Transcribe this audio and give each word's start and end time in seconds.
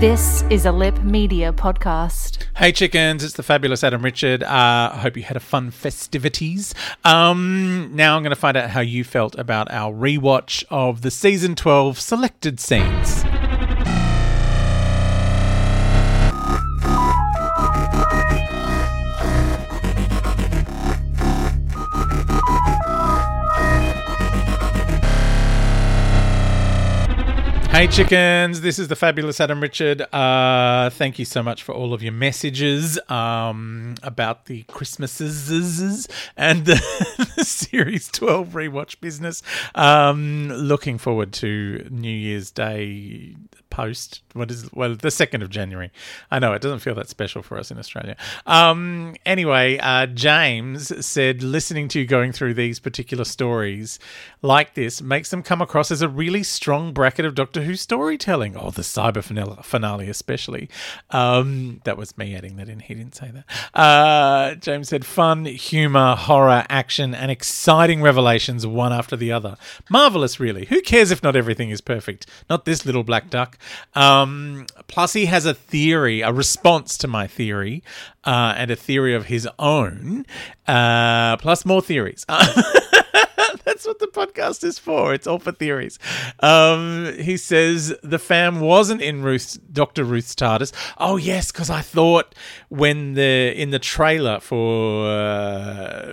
This 0.00 0.44
is 0.48 0.64
a 0.64 0.72
Lip 0.72 0.98
Media 1.02 1.52
podcast. 1.52 2.42
Hey 2.56 2.72
chickens, 2.72 3.22
it's 3.22 3.34
the 3.34 3.42
fabulous 3.42 3.84
Adam 3.84 4.00
Richard. 4.00 4.42
Uh, 4.42 4.90
I 4.94 4.96
hope 4.96 5.14
you 5.14 5.22
had 5.22 5.36
a 5.36 5.40
fun 5.40 5.70
festivities. 5.70 6.74
Um, 7.04 7.90
now 7.92 8.16
I'm 8.16 8.22
going 8.22 8.30
to 8.30 8.40
find 8.40 8.56
out 8.56 8.70
how 8.70 8.80
you 8.80 9.04
felt 9.04 9.38
about 9.38 9.70
our 9.70 9.92
rewatch 9.92 10.64
of 10.70 11.02
the 11.02 11.10
season 11.10 11.54
12 11.54 12.00
selected 12.00 12.60
scenes. 12.60 13.24
Hey 27.80 27.86
chickens, 27.86 28.60
this 28.60 28.78
is 28.78 28.88
the 28.88 28.94
fabulous 28.94 29.40
Adam 29.40 29.58
Richard. 29.58 30.02
Uh, 30.12 30.90
thank 30.90 31.18
you 31.18 31.24
so 31.24 31.42
much 31.42 31.62
for 31.62 31.74
all 31.74 31.94
of 31.94 32.02
your 32.02 32.12
messages 32.12 32.98
um, 33.08 33.94
about 34.02 34.44
the 34.44 34.64
Christmases 34.64 36.06
and 36.36 36.66
the, 36.66 36.74
the 37.36 37.42
Series 37.42 38.08
12 38.08 38.48
rewatch 38.48 39.00
business. 39.00 39.42
Um, 39.74 40.50
looking 40.50 40.98
forward 40.98 41.32
to 41.32 41.88
New 41.90 42.10
Year's 42.10 42.50
Day 42.50 43.34
post. 43.70 44.22
What 44.32 44.50
is 44.50 44.70
well 44.72 44.94
the 44.94 45.10
second 45.10 45.42
of 45.42 45.50
January? 45.50 45.90
I 46.30 46.38
know 46.38 46.52
it 46.52 46.62
doesn't 46.62 46.80
feel 46.80 46.94
that 46.96 47.08
special 47.08 47.42
for 47.42 47.58
us 47.58 47.70
in 47.70 47.78
Australia. 47.78 48.16
Um, 48.46 49.16
anyway, 49.24 49.78
uh, 49.78 50.06
James 50.06 51.04
said 51.04 51.42
listening 51.42 51.88
to 51.88 52.00
you 52.00 52.06
going 52.06 52.32
through 52.32 52.54
these 52.54 52.78
particular 52.78 53.24
stories 53.24 53.98
like 54.42 54.74
this 54.74 55.02
makes 55.02 55.30
them 55.30 55.42
come 55.42 55.60
across 55.60 55.90
as 55.90 56.02
a 56.02 56.08
really 56.08 56.42
strong 56.42 56.92
bracket 56.92 57.24
of 57.24 57.34
Doctor 57.34 57.62
Who 57.62 57.76
storytelling. 57.76 58.56
Oh, 58.56 58.70
the 58.70 58.82
cyber 58.82 59.22
finale, 59.64 60.08
especially. 60.08 60.68
Um, 61.10 61.80
that 61.84 61.96
was 61.96 62.16
me 62.16 62.34
adding 62.34 62.56
that 62.56 62.68
in. 62.68 62.80
He 62.80 62.94
didn't 62.94 63.14
say 63.14 63.30
that. 63.30 63.78
Uh, 63.78 64.54
James 64.56 64.88
said 64.88 65.04
fun, 65.04 65.44
humor, 65.44 66.16
horror, 66.16 66.64
action, 66.68 67.14
and 67.14 67.30
exciting 67.30 68.02
revelations 68.02 68.66
one 68.66 68.92
after 68.92 69.16
the 69.16 69.32
other. 69.32 69.56
Marvelous, 69.88 70.40
really. 70.40 70.66
Who 70.66 70.80
cares 70.80 71.10
if 71.10 71.22
not 71.22 71.36
everything 71.36 71.70
is 71.70 71.80
perfect? 71.80 72.26
Not 72.48 72.64
this 72.64 72.84
little 72.86 73.04
black 73.04 73.30
duck. 73.30 73.58
Um, 73.94 74.66
plus, 74.88 75.12
he 75.12 75.26
has 75.26 75.46
a 75.46 75.54
theory, 75.54 76.20
a 76.20 76.32
response 76.32 76.96
to 76.98 77.08
my 77.08 77.26
theory, 77.26 77.82
uh, 78.24 78.54
and 78.56 78.70
a 78.70 78.76
theory 78.76 79.14
of 79.14 79.26
his 79.26 79.48
own, 79.58 80.26
uh, 80.66 81.36
plus 81.38 81.64
more 81.64 81.82
theories. 81.82 82.24
That's 83.64 83.86
what 83.86 83.98
the 83.98 84.08
podcast 84.08 84.64
is 84.64 84.78
for. 84.78 85.14
It's 85.14 85.26
all 85.26 85.38
for 85.38 85.52
theories. 85.52 85.98
Um, 86.40 87.14
he 87.18 87.36
says 87.36 87.94
the 88.02 88.18
fam 88.18 88.60
wasn't 88.60 89.00
in 89.00 89.22
Ruth's 89.22 89.54
Doctor 89.54 90.04
Ruth's 90.04 90.34
TARDIS. 90.34 90.72
Oh 90.98 91.16
yes, 91.16 91.50
because 91.52 91.70
I 91.70 91.80
thought 91.80 92.34
when 92.68 93.14
the 93.14 93.54
in 93.56 93.70
the 93.70 93.78
trailer 93.78 94.40
for 94.40 95.06
uh, 95.08 95.49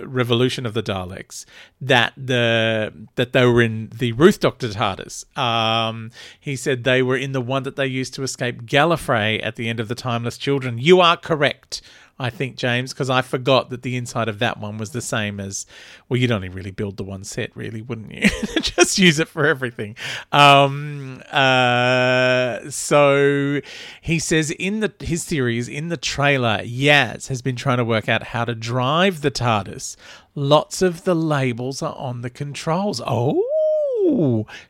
Revolution 0.08 0.66
of 0.66 0.74
the 0.74 0.82
Daleks 0.82 1.44
that 1.80 2.12
the 2.16 2.92
that 3.14 3.32
they 3.32 3.44
were 3.44 3.62
in 3.62 3.90
the 3.94 4.12
Ruth 4.12 4.40
Doctor 4.40 4.68
TARDIS. 4.68 5.36
Um, 5.38 6.10
he 6.38 6.56
said 6.56 6.84
they 6.84 7.02
were 7.02 7.16
in 7.16 7.32
the 7.32 7.40
one 7.40 7.62
that 7.62 7.76
they 7.76 7.86
used 7.86 8.14
to 8.14 8.22
escape 8.22 8.62
Gallifrey 8.62 9.44
at 9.44 9.56
the 9.56 9.68
end 9.68 9.80
of 9.80 9.88
the 9.88 9.94
Timeless 9.94 10.38
Children. 10.38 10.78
You 10.78 11.00
are 11.00 11.16
correct. 11.16 11.82
I 12.20 12.30
think, 12.30 12.56
James, 12.56 12.92
because 12.92 13.10
I 13.10 13.22
forgot 13.22 13.70
that 13.70 13.82
the 13.82 13.96
inside 13.96 14.28
of 14.28 14.40
that 14.40 14.58
one 14.58 14.76
was 14.76 14.90
the 14.90 15.00
same 15.00 15.38
as. 15.38 15.66
Well, 16.08 16.18
you'd 16.18 16.32
only 16.32 16.48
really 16.48 16.72
build 16.72 16.96
the 16.96 17.04
one 17.04 17.22
set, 17.22 17.56
really, 17.56 17.80
wouldn't 17.80 18.12
you? 18.12 18.28
Just 18.60 18.98
use 18.98 19.18
it 19.18 19.28
for 19.28 19.46
everything. 19.46 19.94
Um, 20.32 21.22
uh, 21.30 22.68
so 22.70 23.60
he 24.00 24.18
says 24.18 24.50
in 24.50 24.80
the 24.80 24.92
his 25.00 25.22
series 25.22 25.68
in 25.68 25.88
the 25.88 25.96
trailer, 25.96 26.58
Yaz 26.62 27.28
has 27.28 27.40
been 27.40 27.56
trying 27.56 27.78
to 27.78 27.84
work 27.84 28.08
out 28.08 28.24
how 28.24 28.44
to 28.44 28.54
drive 28.54 29.20
the 29.20 29.30
TARDIS. 29.30 29.96
Lots 30.34 30.82
of 30.82 31.04
the 31.04 31.14
labels 31.14 31.82
are 31.82 31.94
on 31.96 32.22
the 32.22 32.30
controls. 32.30 33.00
Oh. 33.06 33.44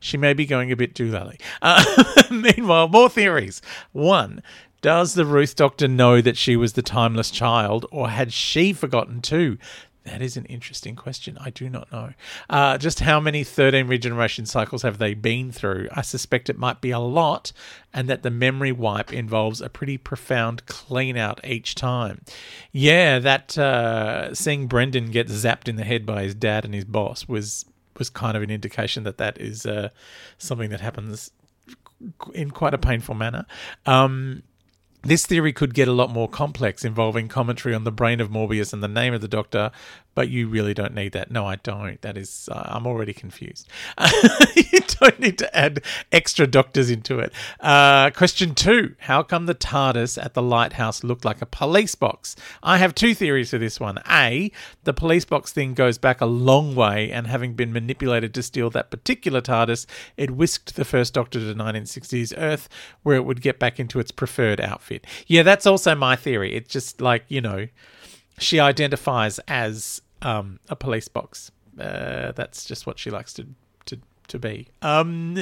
She 0.01 0.17
may 0.17 0.33
be 0.33 0.47
going 0.47 0.73
a 0.73 0.77
bit 0.77 0.95
too 0.95 1.15
early. 1.15 1.39
Uh, 1.63 1.85
meanwhile, 2.31 2.89
more 2.89 3.09
theories. 3.09 3.63
One, 3.93 4.43
does 4.81 5.15
the 5.15 5.25
Ruth 5.25 5.57
Doctor 5.57 5.89
know 5.89 6.21
that 6.21 6.37
she 6.37 6.57
was 6.57 6.75
the 6.75 6.83
timeless 6.83 7.31
child, 7.31 7.87
or 7.91 8.09
had 8.11 8.33
she 8.33 8.73
forgotten 8.73 9.21
too? 9.21 9.59
That 10.05 10.23
is 10.23 10.37
an 10.39 10.47
interesting 10.47 10.97
question. 10.97 11.37
I 11.39 11.51
do 11.51 11.69
not 11.69 11.93
know. 11.93 12.15
Uh, 12.49 12.79
just 12.79 13.01
how 13.01 13.21
many 13.21 13.45
13 13.45 13.87
regeneration 13.87 14.47
cycles 14.47 14.83
have 14.83 14.97
they 14.97 15.13
been 15.13 15.53
through? 15.53 15.89
I 15.93 16.01
suspect 16.01 16.49
it 16.49 16.57
might 16.57 16.81
be 16.81 16.91
a 16.91 16.99
lot, 16.99 17.53
and 17.93 18.09
that 18.09 18.23
the 18.23 18.31
memory 18.31 18.73
wipe 18.73 19.13
involves 19.13 19.61
a 19.61 19.69
pretty 19.69 19.99
profound 19.99 20.65
clean 20.67 21.17
out 21.19 21.45
each 21.45 21.75
time. 21.75 22.23
Yeah, 22.73 23.19
that 23.19 23.59
uh, 23.59 24.35
seeing 24.35 24.67
Brendan 24.67 25.11
get 25.11 25.29
zapped 25.29 25.69
in 25.69 25.77
the 25.77 25.85
head 25.85 26.07
by 26.07 26.23
his 26.23 26.35
dad 26.35 26.65
and 26.65 26.75
his 26.75 26.85
boss 26.85 27.29
was 27.29 27.67
was 27.99 28.09
kind 28.09 28.37
of 28.37 28.45
an 28.45 28.51
indication 28.51 29.03
that 29.03 29.19
that 29.19 29.41
is 29.41 29.67
uh, 29.67 29.89
something 30.39 30.71
that 30.71 30.81
happens 30.81 31.33
in 32.33 32.51
quite 32.51 32.75
a 32.75 32.79
painful 32.79 33.15
manner. 33.15 33.45
Um, 33.87 34.43
this 35.03 35.25
theory 35.25 35.53
could 35.53 35.75
get 35.75 35.89
a 35.89 35.93
lot 35.93 36.11
more 36.11 36.29
complex, 36.29 36.85
involving 36.85 37.29
commentary 37.29 37.75
on 37.75 37.85
the 37.85 37.93
brain 37.93 38.21
of 38.21 38.31
Morbius 38.31 38.73
and 38.73 38.83
the 38.83 38.89
name 38.89 39.15
of 39.15 39.21
the 39.21 39.29
Doctor, 39.29 39.71
but 40.15 40.29
you 40.29 40.49
really 40.49 40.75
don't 40.75 40.95
need 40.95 41.13
that. 41.13 41.31
No, 41.31 41.47
I 41.47 41.57
don't. 41.57 42.01
That 42.03 42.19
is, 42.19 42.49
uh, 42.51 42.65
I'm 42.67 42.89
already 42.89 43.13
confused. 43.13 43.69
you 44.57 44.81
don't 45.01 45.21
need 45.21 45.39
to 45.39 45.57
add 45.57 45.85
extra 46.11 46.45
doctors 46.45 46.91
into 46.91 47.21
it. 47.21 47.33
Uh, 47.61 48.11
question 48.11 48.57
two 48.57 48.97
How 48.99 49.23
come 49.23 49.47
the 49.47 49.55
TARDIS 49.55 50.21
at 50.21 50.35
the 50.35 50.43
lighthouse 50.43 51.05
looked 51.05 51.25
like 51.25 51.41
a 51.41 51.47
police 51.47 51.95
box? 51.95 52.35
I 52.65 52.79
have 52.79 52.97
two 52.97 53.15
theories 53.15 53.51
for 53.51 53.59
this 53.59 53.79
one. 53.79 54.01
A, 54.11 54.51
the 54.83 54.93
police 54.93 55.25
box 55.25 55.53
thing 55.53 55.75
goes 55.75 55.99
back 55.99 56.21
a 56.21 56.27
long 56.27 56.75
way, 56.75 57.13
and 57.13 57.29
having 57.29 57.55
been 57.55 57.73
manipulated 57.73 58.35
to 58.35 58.43
steal 58.43 58.71
that 58.71 58.91
particular 58.91 59.41
TARDIS, 59.41 59.87
it 60.17 60.33
whisked 60.33 60.75
the 60.75 60.85
first 60.85 61.15
Doctor 61.15 61.39
to 61.39 61.55
1960s 61.55 62.35
Earth, 62.37 62.69
where 63.05 63.15
it 63.15 63.25
would 63.25 63.41
get 63.41 63.61
back 63.61 63.79
into 63.79 64.01
its 64.01 64.11
preferred 64.11 64.61
outfit. 64.61 64.88
Yeah, 65.27 65.43
that's 65.43 65.67
also 65.67 65.95
my 65.95 66.17
theory. 66.17 66.55
It's 66.55 66.73
just 66.73 67.01
like, 67.01 67.25
you 67.29 67.41
know, 67.41 67.69
she 68.39 68.61
identifies 68.61 69.39
as 69.49 70.03
um, 70.23 70.61
a 70.69 70.77
police 70.77 71.09
box 71.09 71.51
uh, 71.79 72.33
that's 72.33 72.65
just 72.65 72.87
what 72.87 72.99
she 72.99 73.11
likes 73.11 73.33
to 73.35 73.47
to 73.87 73.99
to 74.29 74.39
be. 74.39 74.69
Um, 74.83 75.37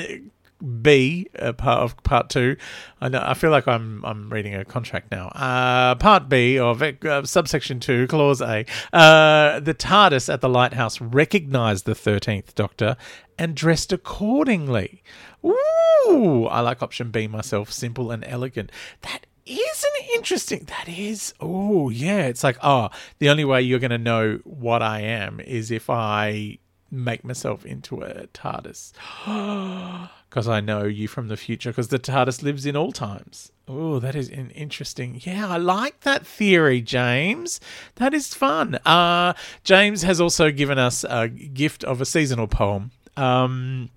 B, 0.83 1.29
uh, 1.39 1.53
part 1.53 1.83
of 1.83 2.03
part 2.03 2.31
two. 2.31 2.57
I 3.01 3.09
know. 3.09 3.23
I 3.25 3.35
feel 3.35 3.51
like 3.51 3.69
I'm 3.69 4.05
I'm 4.05 4.31
reading 4.31 4.55
a 4.55 4.65
contract 4.65 5.11
now. 5.11 5.29
Uh, 5.29 5.95
part 5.97 6.29
B 6.29 6.59
of 6.59 6.83
uh, 6.83 7.25
subsection 7.25 7.79
two, 7.81 8.07
clause 8.07 8.41
A. 8.41 8.65
Uh, 8.93 9.61
the 9.61 9.75
TARDIS 9.75 10.33
at 10.33 10.41
the 10.41 10.49
lighthouse 10.49 11.01
recognised 11.01 11.85
the 11.85 11.95
thirteenth 11.95 12.55
Doctor 12.55 12.97
and 13.39 13.55
dressed 13.55 13.93
accordingly. 13.93 15.03
Ooh, 15.45 16.47
I 16.51 16.61
like 16.61 16.83
option 16.83 17.11
B 17.11 17.27
myself. 17.27 17.71
Simple 17.71 18.11
and 18.11 18.25
elegant. 18.25 18.73
That 19.03 19.27
is 19.47 19.85
an 19.85 20.09
interesting. 20.15 20.65
That 20.67 20.89
is. 20.89 21.35
Oh 21.41 21.91
yeah. 21.91 22.27
It's 22.27 22.45
like 22.45 22.59
oh, 22.63 22.91
the 23.19 23.29
only 23.29 23.45
way 23.45 23.63
you're 23.63 23.79
going 23.79 23.91
to 23.91 23.99
know 23.99 24.41
what 24.45 24.83
I 24.83 25.01
am 25.01 25.41
is 25.41 25.71
if 25.71 25.89
I 25.89 26.59
make 26.91 27.25
myself 27.25 27.65
into 27.65 28.03
a 28.03 28.27
TARDIS. 28.29 28.93
Because 30.29 30.49
I 30.49 30.61
know 30.61 30.85
you 30.85 31.09
from 31.09 31.29
the 31.29 31.37
future, 31.37 31.71
because 31.71 31.89
the 31.89 32.01
TARDIS 32.01 32.43
lives 32.43 32.67
in 32.67 32.77
all 32.77 32.93
times. 32.93 33.53
Oh, 33.69 33.99
that 34.01 34.15
is 34.15 34.29
an 34.29 34.51
interesting. 34.51 35.19
Yeah, 35.25 35.49
I 35.49 35.57
like 35.57 36.01
that 36.01 36.27
theory, 36.27 36.83
James. 36.83 37.59
That 37.95 38.13
is 38.13 38.35
fun. 38.35 38.75
Uh, 38.85 39.33
James 39.65 40.03
has 40.03 40.21
also 40.21 40.51
given 40.51 40.79
us 40.79 41.05
a 41.09 41.29
gift 41.29 41.85
of 41.85 42.03
a 42.03 42.05
seasonal 42.05 42.49
poem. 42.49 42.91
Um, 43.17 43.89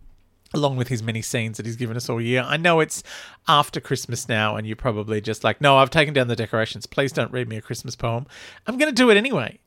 along 0.53 0.77
with 0.77 0.87
his 0.87 1.03
many 1.03 1.21
scenes 1.21 1.57
that 1.57 1.65
he's 1.65 1.75
given 1.75 1.97
us 1.97 2.09
all 2.09 2.21
year. 2.21 2.43
I 2.45 2.57
know 2.57 2.79
it's 2.79 3.03
after 3.47 3.79
Christmas 3.79 4.27
now, 4.27 4.55
and 4.55 4.65
you're 4.65 4.75
probably 4.75 5.21
just 5.21 5.43
like, 5.43 5.61
no, 5.61 5.77
I've 5.77 5.89
taken 5.89 6.13
down 6.13 6.27
the 6.27 6.35
decorations. 6.35 6.85
Please 6.85 7.11
don't 7.11 7.31
read 7.31 7.47
me 7.47 7.57
a 7.57 7.61
Christmas 7.61 7.95
poem. 7.95 8.25
I'm 8.67 8.77
going 8.77 8.93
to 8.93 8.95
do 8.95 9.09
it 9.09 9.17
anyway 9.17 9.59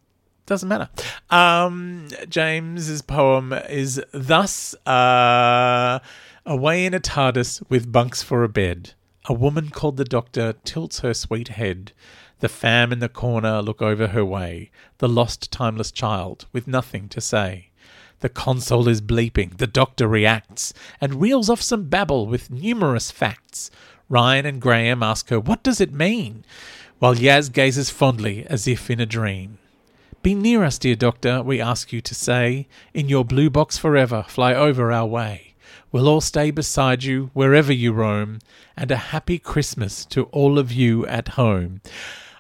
doesn't 0.47 0.69
matter. 0.69 0.89
Um, 1.31 2.09
James's 2.29 3.03
poem 3.03 3.53
is 3.53 4.03
thus 4.13 4.75
uh, 4.87 6.01
away 6.45 6.85
in 6.85 6.95
a 6.95 7.01
TARDIS 7.01 7.63
with 7.69 7.93
bunks 7.93 8.23
for 8.23 8.43
a 8.45 8.49
bed. 8.49 8.95
A 9.27 9.33
woman 9.33 9.71
called 9.71 9.97
the 9.97 10.05
doctor 10.05 10.55
tilts 10.65 11.01
her 11.01 11.15
sweet 11.15 11.49
head. 11.49 11.93
The 12.41 12.49
fam 12.49 12.93
in 12.93 12.99
the 12.99 13.09
corner 13.09 13.63
look 13.63 13.81
over 13.81 14.09
her 14.09 14.25
way. 14.25 14.71
The 14.99 15.09
lost, 15.09 15.53
timeless 15.53 15.93
child 15.93 16.47
with 16.53 16.67
nothing 16.67 17.09
to 17.11 17.21
say. 17.21 17.71
The 18.23 18.29
console 18.29 18.87
is 18.87 19.03
bleeping. 19.03 19.59
The 19.59 19.67
doctor 19.67 20.07
reacts 20.07 20.73
and 21.01 21.21
reels 21.21 21.51
off 21.51 21.61
some 21.61 21.89
babble 21.89 22.29
with 22.29 22.53
numerous 22.53 23.11
facts. 23.11 23.69
Ryan 24.09 24.47
and 24.47 24.63
Graham 24.63 25.03
ask 25.03 25.29
her, 25.31 25.41
What 25.41 25.65
does 25.65 25.81
it 25.81 25.93
mean? 25.93 26.45
While 27.01 27.17
Yaz 27.17 27.53
gazes 27.53 27.91
fondly 27.91 28.47
as 28.47 28.69
if 28.69 28.89
in 28.89 29.01
a 29.01 29.07
dream. 29.07 29.59
Be 30.23 30.37
near 30.37 30.63
us, 30.63 30.79
dear 30.79 30.95
doctor, 30.95 31.43
we 31.43 31.61
ask 31.61 31.93
you 31.93 32.01
to 32.01 32.15
say. 32.15 32.69
In 32.95 33.09
your 33.09 33.25
blue 33.25 33.51
box 33.51 33.77
forever, 33.77 34.25
fly 34.29 34.55
over 34.55 34.93
our 34.93 35.07
way. 35.07 35.55
We'll 35.91 36.09
all 36.09 36.21
stay 36.21 36.53
beside 36.53 37.03
you 37.03 37.31
wherever 37.33 37.73
you 37.73 37.93
roam, 37.93 38.39
and 38.77 38.93
a 38.93 38.97
happy 38.97 39.41
Christmas 39.41 40.05
to 40.07 40.27
all 40.27 40.61
of 40.61 40.71
you 40.71 41.05
at 41.09 41.29
home. 41.31 41.81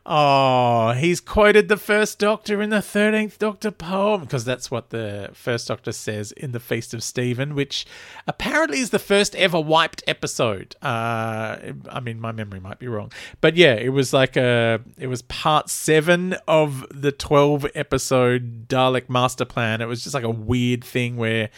Oh, 0.04 0.92
he's 0.92 1.20
quoted 1.20 1.68
the 1.68 1.76
first 1.76 2.18
Doctor 2.18 2.60
in 2.60 2.70
the 2.70 2.78
13th 2.78 3.38
Doctor 3.38 3.70
poem, 3.70 4.22
because 4.22 4.44
that's 4.44 4.68
what 4.68 4.90
the 4.90 5.30
first 5.32 5.68
Doctor 5.68 5.92
says 5.92 6.32
in 6.32 6.50
the 6.50 6.58
Feast 6.58 6.92
of 6.92 7.04
Stephen, 7.04 7.54
which 7.54 7.86
apparently 8.26 8.80
is 8.80 8.90
the 8.90 8.98
first 8.98 9.36
ever 9.36 9.60
wiped 9.60 10.02
episode. 10.08 10.74
Uh, 10.82 11.56
I 11.88 12.00
mean, 12.02 12.20
my 12.20 12.32
memory 12.32 12.58
might 12.58 12.80
be 12.80 12.88
wrong. 12.88 13.12
But 13.40 13.56
yeah, 13.56 13.74
it 13.74 13.90
was 13.90 14.12
like 14.12 14.36
a, 14.36 14.80
it 14.98 15.06
was 15.06 15.22
part 15.22 15.70
seven 15.70 16.34
of 16.48 16.84
the 16.90 17.12
12 17.12 17.68
episode 17.76 18.66
Dalek 18.68 19.08
Master 19.08 19.44
Plan. 19.44 19.80
It 19.80 19.86
was 19.86 20.02
just 20.02 20.14
like 20.14 20.24
a 20.24 20.30
weird 20.30 20.82
thing 20.82 21.16
where 21.16 21.50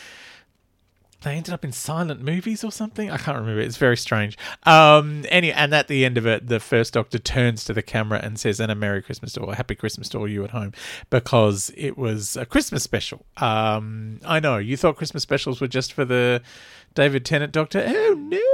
they 1.25 1.35
ended 1.35 1.53
up 1.53 1.65
in 1.65 1.73
silent 1.73 2.23
movies 2.23 2.63
or 2.63 2.71
something. 2.71 3.11
I 3.11 3.17
can't 3.17 3.37
remember. 3.37 3.61
It's 3.61 3.77
very 3.77 3.97
strange. 3.97 4.39
Um, 4.65 5.25
any 5.29 5.53
and 5.53 5.75
at 5.75 5.89
the 5.89 6.05
end 6.05 6.17
of 6.17 6.27
it, 6.27 6.47
the 6.47 6.61
first 6.61 6.93
Doctor 6.93 7.19
turns 7.19 7.65
to 7.65 7.73
the 7.73 7.83
camera 7.83 8.21
and 8.23 8.39
says, 8.39 8.61
"And 8.61 8.71
a 8.71 8.75
Merry 8.75 9.03
Christmas 9.03 9.33
to 9.33 9.41
all, 9.41 9.51
a 9.51 9.57
Happy 9.57 9.75
Christmas 9.75 10.09
to 10.11 10.19
all 10.19 10.29
you 10.29 10.45
at 10.45 10.51
home," 10.51 10.73
because 11.11 11.73
it 11.77 11.99
was 11.99 12.37
a 12.37 12.47
Christmas 12.47 12.83
special. 12.83 13.25
Um, 13.39 14.21
I 14.25 14.39
know 14.39 14.59
you 14.59 14.77
thought 14.77 14.97
Christmas 14.97 15.23
specials 15.23 15.61
were 15.61 15.69
just 15.69 15.93
for 15.93 16.05
the 16.05 16.43
David 16.95 17.25
Tennant 17.25 17.53
Doctor. 17.53 17.83
Oh 17.85 18.15
no 18.17 18.54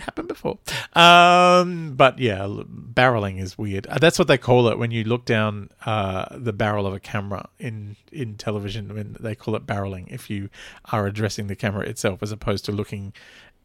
happened 0.00 0.28
before. 0.28 0.58
Um, 0.94 1.94
but 1.94 2.18
yeah, 2.18 2.40
barreling 2.40 3.40
is 3.40 3.56
weird. 3.58 3.86
Uh, 3.86 3.98
that's 3.98 4.18
what 4.18 4.28
they 4.28 4.38
call 4.38 4.68
it 4.68 4.78
when 4.78 4.90
you 4.90 5.04
look 5.04 5.24
down 5.24 5.70
uh, 5.86 6.26
the 6.30 6.52
barrel 6.52 6.86
of 6.86 6.94
a 6.94 7.00
camera 7.00 7.48
in 7.58 7.96
in 8.12 8.36
television. 8.36 8.94
When 8.94 9.16
they 9.20 9.34
call 9.34 9.56
it 9.56 9.66
barreling, 9.66 10.06
if 10.12 10.30
you 10.30 10.50
are 10.92 11.06
addressing 11.06 11.46
the 11.46 11.56
camera 11.56 11.86
itself 11.86 12.22
as 12.22 12.32
opposed 12.32 12.64
to 12.66 12.72
looking 12.72 13.12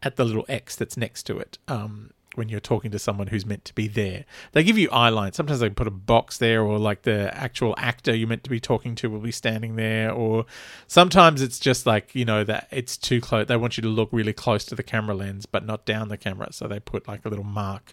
at 0.02 0.16
the 0.16 0.24
little 0.24 0.46
X 0.48 0.76
that's 0.76 0.96
next 0.96 1.24
to 1.24 1.38
it. 1.38 1.58
Um, 1.68 2.12
when 2.34 2.48
you're 2.48 2.60
talking 2.60 2.90
to 2.90 2.98
someone 2.98 3.26
who's 3.26 3.44
meant 3.44 3.64
to 3.64 3.74
be 3.74 3.88
there. 3.88 4.24
They 4.52 4.62
give 4.62 4.78
you 4.78 4.88
eye 4.90 5.08
lines. 5.08 5.36
Sometimes 5.36 5.60
they 5.60 5.70
put 5.70 5.86
a 5.86 5.90
box 5.90 6.38
there, 6.38 6.62
or 6.62 6.78
like 6.78 7.02
the 7.02 7.36
actual 7.36 7.74
actor 7.76 8.14
you're 8.14 8.28
meant 8.28 8.44
to 8.44 8.50
be 8.50 8.60
talking 8.60 8.94
to 8.96 9.10
will 9.10 9.20
be 9.20 9.32
standing 9.32 9.76
there, 9.76 10.12
or 10.12 10.46
sometimes 10.86 11.42
it's 11.42 11.58
just 11.58 11.86
like, 11.86 12.14
you 12.14 12.24
know, 12.24 12.44
that 12.44 12.68
it's 12.70 12.96
too 12.96 13.20
close. 13.20 13.46
They 13.46 13.56
want 13.56 13.76
you 13.76 13.82
to 13.82 13.88
look 13.88 14.08
really 14.12 14.32
close 14.32 14.64
to 14.66 14.74
the 14.74 14.82
camera 14.82 15.14
lens, 15.14 15.46
but 15.46 15.66
not 15.66 15.84
down 15.84 16.08
the 16.08 16.16
camera. 16.16 16.52
So 16.52 16.68
they 16.68 16.80
put 16.80 17.08
like 17.08 17.24
a 17.24 17.28
little 17.28 17.44
mark 17.44 17.92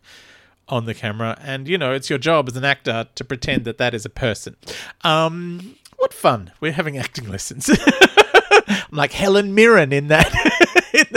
on 0.69 0.85
the 0.85 0.93
camera. 0.93 1.37
And, 1.41 1.67
you 1.67 1.77
know, 1.77 1.93
it's 1.93 2.09
your 2.09 2.19
job 2.19 2.47
as 2.47 2.57
an 2.57 2.65
actor 2.65 3.07
to 3.15 3.23
pretend 3.23 3.65
that 3.65 3.77
that 3.77 3.93
is 3.93 4.05
a 4.05 4.09
person. 4.09 4.55
Um, 5.01 5.75
what 5.97 6.13
fun. 6.13 6.51
We're 6.59 6.73
having 6.73 6.97
acting 6.97 7.29
lessons. 7.29 7.69
I'm 8.67 8.85
like 8.91 9.13
Helen 9.13 9.55
Mirren 9.55 9.91
in 9.91 10.07
that. 10.07 10.31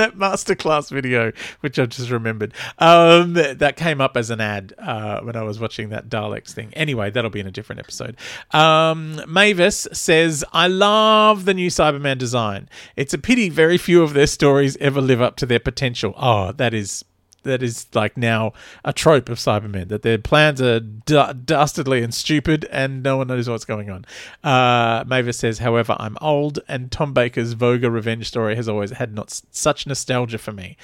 that 0.01 0.17
masterclass 0.17 0.91
video, 0.91 1.33
which 1.61 1.79
I've 1.79 1.91
just 1.91 2.11
remembered. 2.11 2.55
Um, 2.79 3.35
that 3.35 3.77
came 3.77 4.01
up 4.01 4.17
as 4.17 4.31
an 4.31 4.41
ad 4.41 4.75
uh, 4.79 5.21
when 5.21 5.37
I 5.37 5.43
was 5.43 5.61
watching 5.61 5.91
that 5.91 6.09
Daleks 6.09 6.53
thing. 6.53 6.73
Anyway, 6.75 7.11
that'll 7.11 7.31
be 7.31 7.41
in 7.41 7.47
a 7.47 7.51
different 7.53 7.81
episode. 7.81 8.17
Um, 8.53 9.21
Mavis 9.29 9.87
says, 9.93 10.45
I 10.53 10.69
love 10.69 11.45
the 11.45 11.55
new 11.55 11.69
Cyberman 11.69 12.19
design. 12.19 12.69
It's 12.97 13.15
a 13.15 13.19
pity 13.19 13.49
very 13.49 13.79
few 13.79 14.03
of 14.03 14.15
their 14.15 14.27
stories 14.27 14.77
ever 14.79 15.01
live 15.01 15.21
up 15.21 15.37
to 15.37 15.47
their 15.47 15.61
potential. 15.61 16.15
Oh, 16.17 16.53
that 16.53 16.75
is 16.75 17.05
that 17.43 17.63
is 17.63 17.87
like 17.95 18.17
now 18.17 18.53
a 18.85 18.93
trope 18.93 19.29
of 19.29 19.39
Cybermen 19.39 19.89
that 19.89 20.03
their 20.03 20.19
plans 20.19 20.61
are 20.61 20.81
d- 20.81 21.33
dastardly 21.45 22.03
and 22.03 22.13
stupid, 22.15 22.67
and 22.71 23.03
no 23.03 23.17
one 23.17 23.29
knows 23.29 23.49
what's 23.49 23.65
going 23.65 23.91
on. 23.91 24.05
Uh, 24.45 25.05
Mavis 25.07 25.39
says, 25.39 25.59
however, 25.59 25.97
I'm 25.99 26.17
old, 26.21 26.61
and 26.69 26.91
Tom 26.91 27.13
Baker's 27.13 27.55
Voga 27.55 27.91
revenge 27.91 28.27
story 28.27 28.57
has 28.57 28.69
always 28.69 28.91
had 28.93 29.15
not 29.15 29.29
s- 29.31 29.43
such 29.51 29.87
nostalgia 29.87 30.39
for 30.39 30.53
me. 30.53 30.77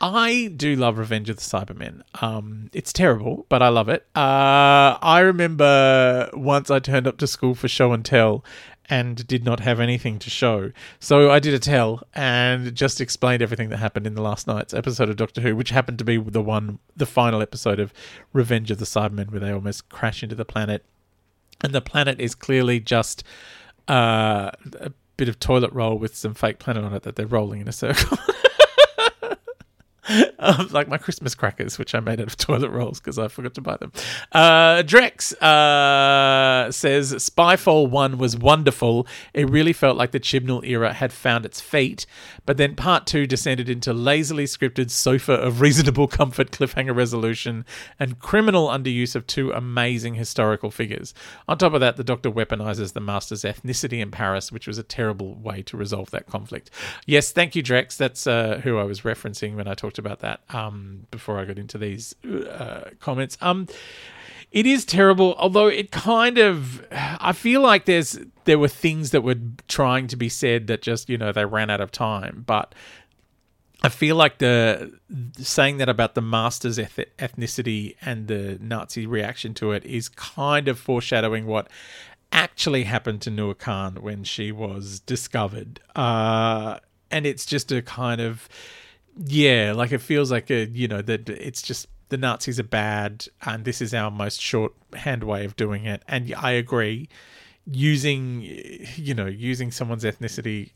I 0.00 0.52
do 0.54 0.74
love 0.74 0.98
Revenge 0.98 1.30
of 1.30 1.36
the 1.36 1.42
Cybermen. 1.42 2.02
Um, 2.20 2.68
it's 2.72 2.92
terrible, 2.92 3.46
but 3.48 3.62
I 3.62 3.68
love 3.68 3.88
it. 3.88 4.04
Uh, 4.14 4.98
I 5.00 5.20
remember 5.20 6.28
once 6.34 6.70
I 6.70 6.78
turned 6.80 7.06
up 7.06 7.16
to 7.18 7.26
school 7.26 7.54
for 7.54 7.68
show 7.68 7.92
and 7.92 8.04
tell, 8.04 8.44
and 8.90 9.26
did 9.26 9.44
not 9.44 9.60
have 9.60 9.80
anything 9.80 10.18
to 10.18 10.30
show. 10.30 10.72
So 11.00 11.30
I 11.30 11.38
did 11.38 11.54
a 11.54 11.58
tell 11.58 12.02
and 12.14 12.74
just 12.74 13.00
explained 13.00 13.42
everything 13.42 13.70
that 13.70 13.78
happened 13.78 14.06
in 14.06 14.14
the 14.14 14.22
last 14.22 14.46
night's 14.46 14.74
episode 14.74 15.08
of 15.08 15.16
Doctor 15.16 15.40
Who, 15.40 15.56
which 15.56 15.70
happened 15.70 15.98
to 15.98 16.04
be 16.04 16.18
the 16.18 16.42
one, 16.42 16.78
the 16.96 17.06
final 17.06 17.40
episode 17.40 17.80
of 17.80 17.92
Revenge 18.32 18.70
of 18.70 18.78
the 18.78 18.84
Cybermen, 18.84 19.30
where 19.30 19.40
they 19.40 19.50
almost 19.50 19.88
crash 19.88 20.22
into 20.22 20.34
the 20.34 20.44
planet. 20.44 20.84
And 21.62 21.72
the 21.72 21.80
planet 21.80 22.20
is 22.20 22.34
clearly 22.34 22.80
just 22.80 23.24
uh, 23.88 24.50
a 24.80 24.92
bit 25.16 25.28
of 25.28 25.38
toilet 25.38 25.72
roll 25.72 25.96
with 25.96 26.14
some 26.16 26.34
fake 26.34 26.58
planet 26.58 26.84
on 26.84 26.92
it 26.92 27.02
that 27.04 27.16
they're 27.16 27.26
rolling 27.26 27.60
in 27.60 27.68
a 27.68 27.72
circle. 27.72 28.18
um, 30.38 30.68
like 30.70 30.88
my 30.88 30.98
Christmas 30.98 31.34
crackers, 31.34 31.78
which 31.78 31.94
I 31.94 32.00
made 32.00 32.20
out 32.20 32.26
of 32.26 32.36
toilet 32.36 32.70
rolls 32.70 33.00
because 33.00 33.18
I 33.18 33.28
forgot 33.28 33.54
to 33.54 33.60
buy 33.60 33.76
them. 33.76 33.92
Uh, 34.32 34.82
Drex 34.82 35.32
uh, 35.40 36.70
says 36.70 37.12
Spyfall 37.14 37.88
1 37.88 38.18
was 38.18 38.36
wonderful. 38.36 39.06
It 39.32 39.48
really 39.48 39.72
felt 39.72 39.96
like 39.96 40.12
the 40.12 40.20
Chibnall 40.20 40.66
era 40.66 40.92
had 40.92 41.12
found 41.12 41.46
its 41.46 41.60
feet, 41.60 42.06
but 42.46 42.56
then 42.56 42.76
part 42.76 43.06
2 43.06 43.26
descended 43.26 43.68
into 43.68 43.92
lazily 43.92 44.44
scripted 44.44 44.90
sofa 44.90 45.32
of 45.32 45.60
reasonable 45.60 46.06
comfort 46.06 46.50
cliffhanger 46.50 46.94
resolution 46.94 47.64
and 47.98 48.18
criminal 48.18 48.68
underuse 48.68 49.14
of 49.14 49.26
two 49.26 49.50
amazing 49.52 50.14
historical 50.14 50.70
figures. 50.70 51.14
On 51.48 51.56
top 51.58 51.74
of 51.74 51.80
that, 51.80 51.96
the 51.96 52.04
Doctor 52.04 52.30
weaponizes 52.30 52.92
the 52.92 53.00
Master's 53.00 53.42
ethnicity 53.42 54.00
in 54.00 54.10
Paris, 54.10 54.52
which 54.52 54.66
was 54.66 54.78
a 54.78 54.82
terrible 54.82 55.34
way 55.36 55.62
to 55.62 55.76
resolve 55.76 56.10
that 56.10 56.26
conflict. 56.26 56.70
Yes, 57.06 57.32
thank 57.32 57.56
you, 57.56 57.62
Drex. 57.62 57.96
That's 57.96 58.26
uh, 58.26 58.60
who 58.62 58.78
I 58.78 58.84
was 58.84 59.00
referencing 59.02 59.56
when 59.56 59.68
I 59.68 59.74
talked 59.74 59.93
about 59.98 60.20
that 60.20 60.40
um, 60.50 61.06
before 61.10 61.38
I 61.38 61.44
got 61.44 61.58
into 61.58 61.78
these 61.78 62.14
uh, 62.24 62.90
comments. 63.00 63.36
Um, 63.40 63.68
it 64.50 64.66
is 64.66 64.84
terrible, 64.84 65.34
although 65.38 65.66
it 65.66 65.90
kind 65.90 66.38
of 66.38 66.86
I 66.92 67.32
feel 67.32 67.60
like 67.60 67.86
there's 67.86 68.18
there 68.44 68.58
were 68.58 68.68
things 68.68 69.10
that 69.10 69.22
were 69.22 69.36
trying 69.66 70.06
to 70.08 70.16
be 70.16 70.28
said 70.28 70.68
that 70.68 70.80
just 70.80 71.08
you 71.08 71.18
know 71.18 71.32
they 71.32 71.44
ran 71.44 71.70
out 71.70 71.80
of 71.80 71.90
time, 71.90 72.44
but 72.46 72.72
I 73.82 73.90
feel 73.90 74.16
like 74.16 74.38
the 74.38 74.98
saying 75.38 75.78
that 75.78 75.88
about 75.88 76.14
the 76.14 76.22
master's 76.22 76.78
ethnicity 76.78 77.96
and 78.00 78.28
the 78.28 78.56
Nazi 78.60 79.06
reaction 79.06 79.52
to 79.54 79.72
it 79.72 79.84
is 79.84 80.08
kind 80.08 80.68
of 80.68 80.78
foreshadowing 80.78 81.46
what 81.46 81.68
actually 82.32 82.84
happened 82.84 83.20
to 83.22 83.30
Noor 83.30 83.54
Khan 83.54 83.96
when 83.96 84.24
she 84.24 84.52
was 84.52 85.00
discovered. 85.00 85.80
Uh, 85.94 86.78
and 87.10 87.26
it's 87.26 87.44
just 87.44 87.70
a 87.70 87.82
kind 87.82 88.22
of, 88.22 88.48
yeah, 89.16 89.72
like 89.74 89.92
it 89.92 90.00
feels 90.00 90.30
like 90.30 90.50
a, 90.50 90.66
you 90.66 90.88
know, 90.88 91.02
that 91.02 91.28
it's 91.28 91.62
just 91.62 91.86
the 92.08 92.16
Nazis 92.16 92.60
are 92.60 92.64
bad 92.64 93.26
and 93.44 93.64
this 93.64 93.80
is 93.80 93.94
our 93.94 94.10
most 94.10 94.40
shorthand 94.40 95.24
way 95.24 95.44
of 95.44 95.56
doing 95.56 95.84
it. 95.84 96.02
And 96.08 96.34
I 96.36 96.52
agree, 96.52 97.08
using, 97.66 98.42
you 98.96 99.14
know, 99.14 99.26
using 99.26 99.70
someone's 99.70 100.04
ethnicity 100.04 100.70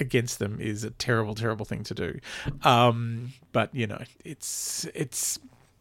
against 0.00 0.38
them 0.38 0.58
is 0.60 0.84
a 0.84 0.90
terrible, 0.90 1.34
terrible 1.34 1.64
thing 1.64 1.82
to 1.84 1.94
do. 1.94 2.18
Um, 2.62 3.32
but 3.52 3.74
you 3.74 3.86
know, 3.86 4.02
it's 4.24 4.86
it's 4.94 5.38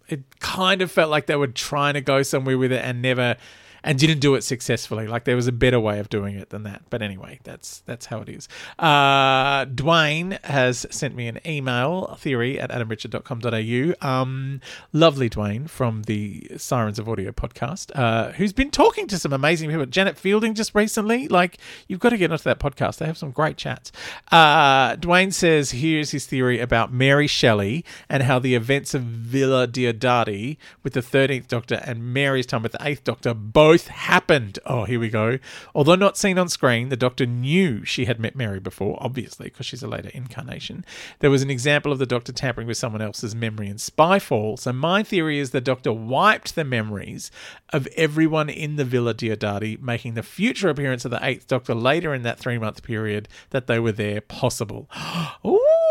it 0.08 0.40
kind 0.40 0.82
of 0.82 0.92
felt 0.92 1.10
like 1.10 1.26
they 1.26 1.36
were 1.36 1.48
trying 1.48 1.96
to 1.96 2.02
go 2.02 2.22
somewhere 2.22 2.58
with 2.58 2.72
it 2.72 2.84
and 2.84 3.02
never 3.02 3.38
and 3.86 4.00
didn't 4.00 4.20
do 4.20 4.34
it 4.34 4.44
successfully. 4.44 5.08
Like 5.08 5.26
there 5.26 5.36
was 5.36 5.48
a 5.48 5.52
better 5.52 5.80
way 5.80 6.00
of 6.00 6.10
doing 6.10 6.36
it 6.36 6.50
than 6.50 6.64
that. 6.64 6.82
But 6.90 7.04
anyway, 7.04 7.40
that's 7.44 7.80
that's 7.86 8.08
how 8.08 8.20
it 8.20 8.28
is. 8.28 8.50
Uh, 8.80 9.66
Dwayne 9.66 10.44
has 10.44 10.88
sent 10.90 11.16
me 11.16 11.28
an 11.28 11.40
email 11.46 12.18
theory 12.20 12.60
at 12.60 12.72
adamrichard.com.au. 12.72 14.08
Um, 14.08 14.60
lovely 14.92 15.30
Dwayne 15.30 15.70
from 15.70 16.04
the 16.04 16.48
Sirens 16.58 16.98
of 16.98 17.08
Audio 17.08 17.32
podcast, 17.32 17.92
uh, 17.96 18.32
who's 18.32 18.54
been 18.54 18.72
talking 18.72 19.08
to 19.08 19.20
some 19.20 19.32
amazing 19.32 19.70
people. 19.70 19.86
Janet 19.86 20.18
Fielding 20.18 20.56
just 20.56 20.74
recently. 20.74 21.28
Like 21.28 21.60
you've 21.88 22.00
got 22.00 22.10
to 22.10 22.18
get 22.18 22.32
onto 22.32 22.44
that 22.46 22.60
podcast. 22.60 22.98
They 22.98 23.06
have 23.06 23.20
some 23.20 23.32
great 23.32 23.56
chats. 23.56 23.92
Uh, 24.32 24.96
Dwayne 24.96 25.32
says 25.32 25.72
here's 25.72 26.10
his 26.10 26.26
theory 26.26 26.60
about 26.60 26.92
Mary 26.92 27.28
Shelley 27.28 27.86
and 28.10 28.24
how 28.24 28.40
the 28.40 28.56
events 28.56 28.96
of 28.96 29.04
Villa 29.04 29.68
Diodati 29.68 30.58
with 30.82 30.94
the 30.94 31.02
13th 31.02 31.48
Doctor 31.48 31.76
and 31.86 32.12
Mary's 32.14 32.48
time 32.48 32.64
with 32.64 32.72
the 32.72 32.80
8th 32.80 33.04
Doctor 33.04 33.36
both 33.36 33.75
both 33.76 33.88
happened. 33.88 34.58
Oh, 34.66 34.86
here 34.86 35.02
we 35.02 35.10
go. 35.10 35.38
Although 35.74 35.96
not 35.96 36.16
seen 36.16 36.38
on 36.38 36.48
screen, 36.48 36.88
the 36.88 36.96
Doctor 36.96 37.26
knew 37.26 37.84
she 37.84 38.06
had 38.06 38.22
met 38.22 38.34
Mary 38.34 38.62
before, 38.62 38.98
obviously, 39.02 39.48
because 39.48 39.66
she's 39.66 39.84
a 39.84 39.88
later 39.88 40.12
incarnation. 40.14 40.86
There 41.20 41.30
was 41.30 41.42
an 41.42 41.50
example 41.50 41.92
of 41.92 42.00
the 42.00 42.06
Doctor 42.06 42.32
tampering 42.32 42.68
with 42.68 42.78
someone 42.78 43.02
else's 43.02 43.36
memory 43.36 43.68
in 43.68 43.76
Spyfall. 43.76 44.58
So 44.58 44.72
my 44.72 45.04
theory 45.04 45.40
is 45.40 45.52
the 45.52 45.60
Doctor 45.60 45.92
wiped 45.92 46.56
the 46.56 46.64
memories 46.64 47.32
of 47.74 47.86
everyone 47.98 48.50
in 48.50 48.78
the 48.78 48.86
Villa 48.86 49.14
Diodati, 49.14 49.82
making 49.82 50.14
the 50.14 50.24
future 50.24 50.70
appearance 50.70 51.04
of 51.04 51.12
the 51.12 51.20
Eighth 51.22 51.46
Doctor 51.48 51.76
later 51.76 52.14
in 52.14 52.22
that 52.22 52.40
three 52.40 52.58
month 52.58 52.82
period 52.82 53.28
that 53.50 53.68
they 53.68 53.80
were 53.80 53.92
there 53.92 54.22
possible. 54.22 54.90
Ooh! 55.46 55.85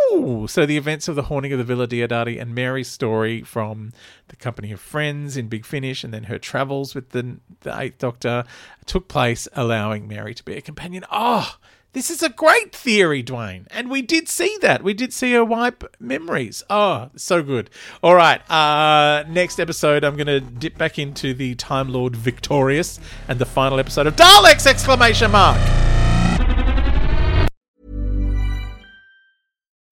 So 0.46 0.66
the 0.66 0.76
events 0.76 1.08
of 1.08 1.16
the 1.16 1.24
haunting 1.24 1.52
of 1.52 1.58
the 1.58 1.64
Villa 1.64 1.86
Diodati 1.86 2.40
and 2.40 2.54
Mary's 2.54 2.88
story 2.88 3.42
from 3.42 3.92
the 4.28 4.36
company 4.36 4.72
of 4.72 4.80
friends 4.80 5.36
in 5.36 5.48
Big 5.48 5.64
Finish 5.64 6.04
and 6.04 6.14
then 6.14 6.24
her 6.24 6.38
travels 6.38 6.94
with 6.94 7.10
the, 7.10 7.38
the 7.60 7.78
Eighth 7.78 7.98
Doctor 7.98 8.44
took 8.86 9.08
place, 9.08 9.48
allowing 9.54 10.06
Mary 10.06 10.34
to 10.34 10.44
be 10.44 10.54
a 10.54 10.60
companion. 10.60 11.04
Oh, 11.10 11.56
this 11.94 12.10
is 12.10 12.22
a 12.22 12.28
great 12.28 12.74
theory, 12.74 13.22
Dwayne. 13.22 13.66
And 13.70 13.88
we 13.88 14.02
did 14.02 14.28
see 14.28 14.58
that. 14.62 14.82
We 14.82 14.94
did 14.94 15.12
see 15.12 15.32
her 15.32 15.44
wipe 15.44 15.84
memories. 16.00 16.62
Oh, 16.68 17.10
so 17.16 17.42
good. 17.42 17.70
All 18.02 18.16
right. 18.16 18.40
Uh, 18.50 19.24
next 19.28 19.60
episode, 19.60 20.04
I'm 20.04 20.16
going 20.16 20.26
to 20.26 20.40
dip 20.40 20.76
back 20.76 20.98
into 20.98 21.34
the 21.34 21.54
Time 21.54 21.88
Lord 21.88 22.16
Victorious 22.16 22.98
and 23.28 23.38
the 23.38 23.46
final 23.46 23.78
episode 23.78 24.08
of 24.08 24.16
Daleks! 24.16 24.66
Exclamation 24.66 25.30
mark. 25.30 25.60